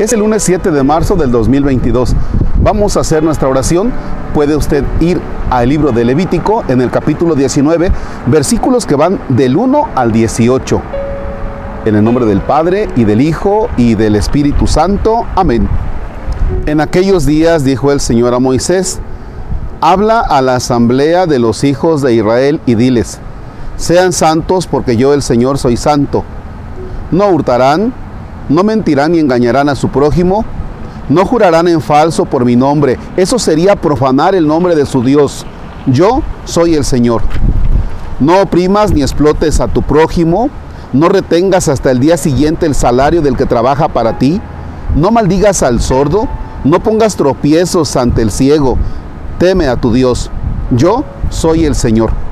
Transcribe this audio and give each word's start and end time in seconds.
Es 0.00 0.14
el 0.14 0.20
lunes 0.20 0.42
7 0.44 0.70
de 0.70 0.82
marzo 0.82 1.14
del 1.14 1.30
2022. 1.30 2.14
Vamos 2.62 2.96
a 2.96 3.00
hacer 3.00 3.22
nuestra 3.22 3.48
oración. 3.48 3.92
Puede 4.32 4.56
usted 4.56 4.82
ir 4.98 5.20
al 5.50 5.68
libro 5.68 5.92
de 5.92 6.06
Levítico 6.06 6.64
en 6.68 6.80
el 6.80 6.90
capítulo 6.90 7.34
19, 7.34 7.92
versículos 8.24 8.86
que 8.86 8.94
van 8.94 9.20
del 9.28 9.58
1 9.58 9.88
al 9.94 10.10
18. 10.10 10.80
En 11.84 11.96
el 11.96 12.02
nombre 12.02 12.24
del 12.24 12.40
Padre 12.40 12.88
y 12.96 13.04
del 13.04 13.20
Hijo 13.20 13.68
y 13.76 13.94
del 13.94 14.16
Espíritu 14.16 14.66
Santo. 14.66 15.26
Amén. 15.36 15.68
En 16.64 16.80
aquellos 16.80 17.26
días 17.26 17.62
dijo 17.62 17.92
el 17.92 18.00
Señor 18.00 18.32
a 18.32 18.38
Moisés, 18.38 19.00
habla 19.82 20.20
a 20.20 20.40
la 20.40 20.54
asamblea 20.54 21.26
de 21.26 21.40
los 21.40 21.62
hijos 21.62 22.00
de 22.00 22.14
Israel 22.14 22.58
y 22.64 22.74
diles, 22.74 23.18
sean 23.76 24.14
santos 24.14 24.66
porque 24.66 24.96
yo 24.96 25.12
el 25.12 25.20
Señor 25.20 25.58
soy 25.58 25.76
santo. 25.76 26.24
No 27.10 27.28
hurtarán, 27.28 27.92
no 28.50 28.64
mentirán 28.64 29.12
ni 29.12 29.20
engañarán 29.20 29.68
a 29.68 29.76
su 29.76 29.88
prójimo, 29.88 30.44
no 31.08 31.24
jurarán 31.24 31.68
en 31.68 31.80
falso 31.80 32.24
por 32.26 32.44
mi 32.44 32.56
nombre. 32.56 32.98
Eso 33.16 33.38
sería 33.38 33.76
profanar 33.76 34.34
el 34.34 34.46
nombre 34.46 34.74
de 34.74 34.84
su 34.84 35.02
Dios. 35.02 35.46
Yo 35.86 36.22
soy 36.44 36.74
el 36.74 36.84
Señor. 36.84 37.22
No 38.18 38.42
oprimas 38.42 38.92
ni 38.92 39.02
explotes 39.02 39.60
a 39.60 39.68
tu 39.68 39.82
prójimo, 39.82 40.50
no 40.92 41.08
retengas 41.08 41.68
hasta 41.68 41.90
el 41.90 42.00
día 42.00 42.16
siguiente 42.16 42.66
el 42.66 42.74
salario 42.74 43.22
del 43.22 43.36
que 43.36 43.46
trabaja 43.46 43.88
para 43.88 44.18
ti, 44.18 44.40
no 44.96 45.10
maldigas 45.10 45.62
al 45.62 45.80
sordo, 45.80 46.28
no 46.64 46.80
pongas 46.80 47.16
tropiezos 47.16 47.96
ante 47.96 48.20
el 48.20 48.30
ciego, 48.30 48.76
teme 49.38 49.68
a 49.68 49.76
tu 49.76 49.92
Dios. 49.92 50.30
Yo 50.70 51.04
soy 51.30 51.64
el 51.64 51.74
Señor. 51.74 52.29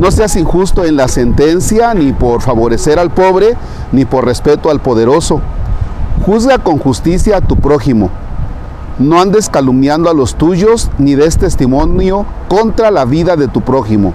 No 0.00 0.10
seas 0.10 0.34
injusto 0.36 0.86
en 0.86 0.96
la 0.96 1.08
sentencia, 1.08 1.92
ni 1.92 2.14
por 2.14 2.40
favorecer 2.40 2.98
al 2.98 3.10
pobre, 3.10 3.54
ni 3.92 4.06
por 4.06 4.24
respeto 4.24 4.70
al 4.70 4.80
poderoso. 4.80 5.42
Juzga 6.24 6.56
con 6.56 6.78
justicia 6.78 7.36
a 7.36 7.40
tu 7.42 7.56
prójimo. 7.56 8.08
No 8.98 9.20
andes 9.20 9.50
calumniando 9.50 10.08
a 10.08 10.14
los 10.14 10.36
tuyos, 10.36 10.90
ni 10.96 11.16
des 11.16 11.36
testimonio 11.36 12.24
contra 12.48 12.90
la 12.90 13.04
vida 13.04 13.36
de 13.36 13.46
tu 13.46 13.60
prójimo. 13.60 14.14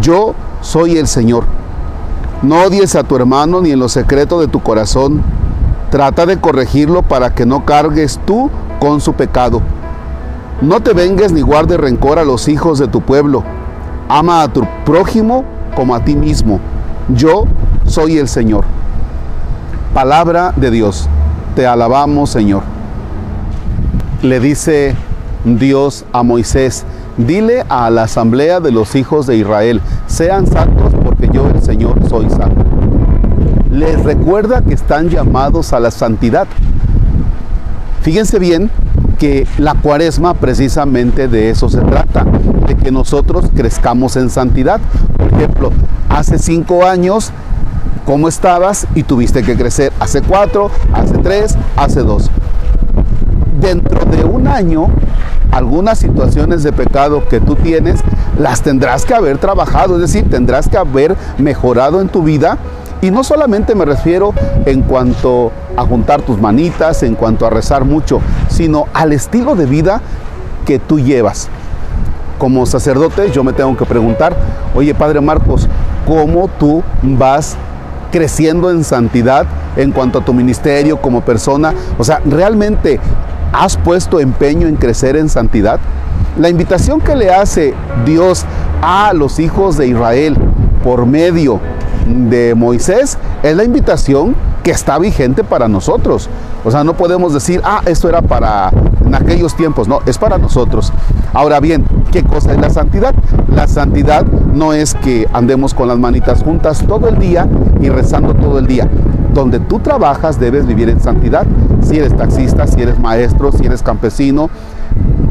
Yo 0.00 0.36
soy 0.60 0.98
el 0.98 1.08
Señor. 1.08 1.46
No 2.42 2.62
odies 2.62 2.94
a 2.94 3.02
tu 3.02 3.16
hermano 3.16 3.60
ni 3.60 3.72
en 3.72 3.80
lo 3.80 3.88
secreto 3.88 4.38
de 4.38 4.46
tu 4.46 4.62
corazón. 4.62 5.20
Trata 5.90 6.26
de 6.26 6.38
corregirlo 6.38 7.02
para 7.02 7.34
que 7.34 7.44
no 7.44 7.64
cargues 7.64 8.20
tú 8.24 8.50
con 8.78 9.00
su 9.00 9.14
pecado. 9.14 9.62
No 10.60 10.78
te 10.78 10.92
vengues 10.92 11.32
ni 11.32 11.40
guardes 11.40 11.80
rencor 11.80 12.20
a 12.20 12.24
los 12.24 12.46
hijos 12.46 12.78
de 12.78 12.86
tu 12.86 13.00
pueblo 13.00 13.42
Ama 14.08 14.42
a 14.42 14.48
tu 14.52 14.66
prójimo 14.84 15.44
como 15.74 15.94
a 15.94 16.04
ti 16.04 16.14
mismo. 16.14 16.60
Yo 17.08 17.44
soy 17.84 18.18
el 18.18 18.28
Señor. 18.28 18.64
Palabra 19.94 20.52
de 20.56 20.70
Dios. 20.70 21.08
Te 21.54 21.66
alabamos, 21.66 22.30
Señor. 22.30 22.62
Le 24.22 24.40
dice 24.40 24.94
Dios 25.44 26.04
a 26.12 26.22
Moisés, 26.22 26.84
dile 27.16 27.64
a 27.68 27.90
la 27.90 28.04
asamblea 28.04 28.60
de 28.60 28.70
los 28.70 28.94
hijos 28.94 29.26
de 29.26 29.36
Israel, 29.36 29.80
sean 30.06 30.46
santos 30.46 30.92
porque 31.04 31.28
yo 31.32 31.48
el 31.48 31.60
Señor 31.62 31.98
soy 32.08 32.30
santo. 32.30 32.64
Les 33.70 34.02
recuerda 34.04 34.62
que 34.62 34.74
están 34.74 35.08
llamados 35.08 35.72
a 35.72 35.80
la 35.80 35.90
santidad. 35.90 36.46
Fíjense 38.02 38.38
bien 38.38 38.70
que 39.18 39.46
la 39.58 39.74
cuaresma 39.74 40.34
precisamente 40.34 41.28
de 41.28 41.50
eso 41.50 41.68
se 41.68 41.80
trata, 41.80 42.26
de 42.66 42.76
que 42.76 42.90
nosotros 42.90 43.46
crezcamos 43.54 44.16
en 44.16 44.30
santidad. 44.30 44.80
Por 45.16 45.32
ejemplo, 45.32 45.70
hace 46.08 46.38
cinco 46.38 46.84
años, 46.84 47.30
¿cómo 48.04 48.28
estabas? 48.28 48.86
Y 48.94 49.02
tuviste 49.02 49.42
que 49.42 49.56
crecer. 49.56 49.92
Hace 50.00 50.22
cuatro, 50.22 50.70
hace 50.92 51.18
tres, 51.18 51.56
hace 51.76 52.00
dos. 52.00 52.30
Dentro 53.60 54.04
de 54.04 54.24
un 54.24 54.48
año, 54.48 54.88
algunas 55.52 55.98
situaciones 55.98 56.62
de 56.62 56.72
pecado 56.72 57.28
que 57.28 57.40
tú 57.40 57.54
tienes, 57.54 58.00
las 58.38 58.62
tendrás 58.62 59.04
que 59.04 59.14
haber 59.14 59.38
trabajado, 59.38 59.96
es 59.96 60.00
decir, 60.00 60.28
tendrás 60.28 60.68
que 60.68 60.78
haber 60.78 61.16
mejorado 61.38 62.00
en 62.00 62.08
tu 62.08 62.22
vida 62.22 62.58
y 63.02 63.10
no 63.10 63.24
solamente 63.24 63.74
me 63.74 63.84
refiero 63.84 64.32
en 64.64 64.82
cuanto 64.82 65.50
a 65.76 65.82
juntar 65.82 66.22
tus 66.22 66.40
manitas, 66.40 67.02
en 67.02 67.16
cuanto 67.16 67.46
a 67.46 67.50
rezar 67.50 67.84
mucho, 67.84 68.20
sino 68.48 68.86
al 68.94 69.12
estilo 69.12 69.54
de 69.56 69.66
vida 69.66 70.00
que 70.64 70.78
tú 70.78 71.00
llevas. 71.00 71.48
Como 72.38 72.66
sacerdote 72.66 73.30
yo 73.30 73.44
me 73.44 73.52
tengo 73.52 73.76
que 73.76 73.84
preguntar, 73.84 74.36
oye 74.74 74.94
Padre 74.94 75.20
Marcos, 75.20 75.68
¿cómo 76.06 76.48
tú 76.58 76.82
vas 77.02 77.56
creciendo 78.10 78.70
en 78.70 78.84
santidad 78.84 79.46
en 79.76 79.92
cuanto 79.92 80.18
a 80.18 80.24
tu 80.24 80.34
ministerio 80.34 81.00
como 81.00 81.22
persona? 81.22 81.72
O 81.98 82.04
sea, 82.04 82.20
¿realmente 82.24 83.00
has 83.52 83.76
puesto 83.76 84.20
empeño 84.20 84.66
en 84.66 84.76
crecer 84.76 85.16
en 85.16 85.28
santidad? 85.28 85.78
La 86.38 86.48
invitación 86.48 87.00
que 87.00 87.14
le 87.14 87.30
hace 87.30 87.74
Dios 88.04 88.44
a 88.80 89.12
los 89.12 89.38
hijos 89.38 89.76
de 89.76 89.88
Israel 89.88 90.36
por 90.82 91.06
medio 91.06 91.60
de 92.06 92.54
Moisés 92.54 93.18
es 93.42 93.56
la 93.56 93.64
invitación 93.64 94.34
que 94.62 94.70
está 94.70 94.98
vigente 94.98 95.44
para 95.44 95.68
nosotros. 95.68 96.28
O 96.64 96.70
sea, 96.70 96.84
no 96.84 96.94
podemos 96.94 97.34
decir, 97.34 97.60
ah, 97.64 97.82
esto 97.86 98.08
era 98.08 98.22
para 98.22 98.70
en 99.04 99.14
aquellos 99.14 99.54
tiempos, 99.54 99.88
no, 99.88 100.00
es 100.06 100.18
para 100.18 100.38
nosotros. 100.38 100.92
Ahora 101.32 101.60
bien, 101.60 101.84
¿qué 102.10 102.22
cosa 102.24 102.52
es 102.52 102.60
la 102.60 102.70
santidad? 102.70 103.14
La 103.54 103.66
santidad 103.66 104.24
no 104.24 104.72
es 104.72 104.94
que 104.94 105.28
andemos 105.32 105.74
con 105.74 105.88
las 105.88 105.98
manitas 105.98 106.42
juntas 106.42 106.84
todo 106.86 107.08
el 107.08 107.18
día 107.18 107.48
y 107.80 107.88
rezando 107.88 108.34
todo 108.34 108.58
el 108.58 108.66
día. 108.66 108.88
Donde 109.34 109.60
tú 109.60 109.78
trabajas 109.78 110.38
debes 110.38 110.66
vivir 110.66 110.88
en 110.88 111.00
santidad. 111.00 111.46
Si 111.82 111.96
eres 111.96 112.16
taxista, 112.16 112.66
si 112.66 112.82
eres 112.82 112.98
maestro, 112.98 113.50
si 113.52 113.64
eres 113.66 113.82
campesino, 113.82 114.50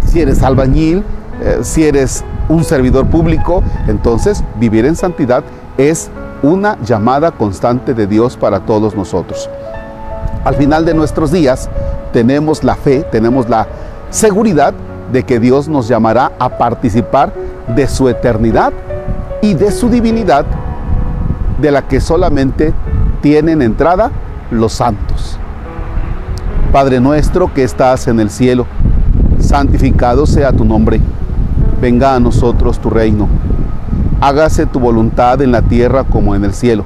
si 0.06 0.22
eres 0.22 0.42
albañil, 0.44 1.04
eh, 1.42 1.60
si 1.62 1.84
eres 1.84 2.24
un 2.50 2.64
servidor 2.64 3.08
público, 3.08 3.64
entonces 3.88 4.44
vivir 4.60 4.86
en 4.86 4.96
santidad 4.96 5.44
es 5.78 6.10
una 6.44 6.78
llamada 6.82 7.32
constante 7.32 7.94
de 7.94 8.08
Dios 8.08 8.38
para 8.38 8.62
todos 8.62 8.96
nosotros. 8.96 9.50
Al 10.44 10.56
final 10.56 10.86
de 10.86 10.94
nuestros 10.94 11.32
días 11.32 11.70
tenemos 12.14 12.64
la 12.64 12.76
fe, 12.76 13.04
tenemos 13.12 13.48
la 13.50 13.68
seguridad 14.10 14.74
de 15.12 15.24
que 15.24 15.40
Dios 15.40 15.68
nos 15.68 15.88
llamará 15.88 16.32
a 16.40 16.58
participar 16.58 17.34
de 17.76 17.88
su 17.88 18.10
eternidad 18.10 18.74
y 19.42 19.54
de 19.54 19.72
su 19.72 19.90
divinidad, 19.90 20.46
de 21.60 21.72
la 21.72 21.88
que 21.88 22.02
solamente 22.02 22.74
tienen 23.22 23.62
entrada 23.62 24.12
los 24.50 24.74
santos. 24.74 25.38
Padre 26.72 27.00
nuestro 27.00 27.54
que 27.54 27.64
estás 27.64 28.08
en 28.08 28.20
el 28.20 28.30
cielo, 28.30 28.66
santificado 29.40 30.26
sea 30.26 30.52
tu 30.52 30.66
nombre, 30.66 31.00
venga 31.82 32.16
a 32.16 32.20
nosotros 32.20 32.80
tu 32.80 32.90
reino 32.90 33.28
hágase 34.22 34.68
tu 34.68 34.80
voluntad 34.80 35.42
en 35.42 35.52
la 35.52 35.64
tierra 35.64 36.04
como 36.04 36.36
en 36.36 36.46
el 36.46 36.54
cielo. 36.54 36.86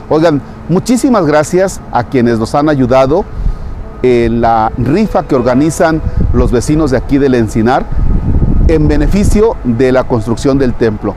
Oigan, 0.13 0.41
muchísimas 0.67 1.25
gracias 1.25 1.79
a 1.93 2.03
quienes 2.03 2.37
nos 2.37 2.53
han 2.53 2.67
ayudado 2.67 3.23
en 4.03 4.41
la 4.41 4.69
rifa 4.77 5.23
que 5.23 5.35
organizan 5.35 6.01
los 6.33 6.51
vecinos 6.51 6.91
de 6.91 6.97
aquí 6.97 7.17
del 7.17 7.33
Encinar 7.33 7.85
en 8.67 8.89
beneficio 8.89 9.55
de 9.63 9.93
la 9.93 10.03
construcción 10.03 10.57
del 10.57 10.73
templo. 10.73 11.15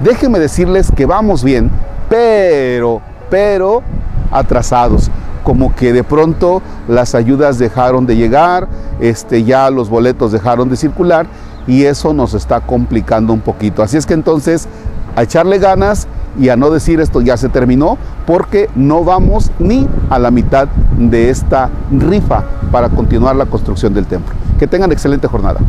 Déjenme 0.00 0.38
decirles 0.38 0.92
que 0.94 1.06
vamos 1.06 1.42
bien, 1.42 1.70
pero, 2.10 3.00
pero 3.30 3.82
atrasados. 4.30 5.10
Como 5.42 5.74
que 5.74 5.94
de 5.94 6.04
pronto 6.04 6.60
las 6.88 7.14
ayudas 7.14 7.58
dejaron 7.58 8.04
de 8.04 8.16
llegar, 8.16 8.68
este, 9.00 9.44
ya 9.44 9.70
los 9.70 9.88
boletos 9.88 10.30
dejaron 10.30 10.68
de 10.68 10.76
circular 10.76 11.26
y 11.66 11.84
eso 11.84 12.12
nos 12.12 12.34
está 12.34 12.60
complicando 12.60 13.32
un 13.32 13.40
poquito. 13.40 13.82
Así 13.82 13.96
es 13.96 14.04
que 14.04 14.12
entonces 14.12 14.68
a 15.16 15.22
echarle 15.22 15.58
ganas 15.58 16.06
y 16.38 16.48
a 16.48 16.56
no 16.56 16.70
decir 16.70 17.00
esto 17.00 17.20
ya 17.20 17.36
se 17.36 17.48
terminó, 17.48 17.98
porque 18.26 18.68
no 18.74 19.04
vamos 19.04 19.50
ni 19.58 19.86
a 20.10 20.18
la 20.18 20.30
mitad 20.30 20.68
de 20.98 21.30
esta 21.30 21.70
rifa 21.90 22.44
para 22.70 22.88
continuar 22.88 23.36
la 23.36 23.46
construcción 23.46 23.94
del 23.94 24.06
templo. 24.06 24.34
Que 24.58 24.66
tengan 24.66 24.92
excelente 24.92 25.28
jornada. 25.28 25.60